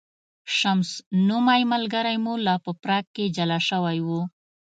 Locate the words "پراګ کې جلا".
2.81-3.59